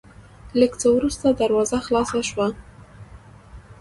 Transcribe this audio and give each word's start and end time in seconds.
لېږ 0.59 0.73
څه 0.81 0.87
ورورسته 0.91 1.27
دروازه 1.39 1.77
خلاصه 1.85 2.19
شوه، 2.29 2.47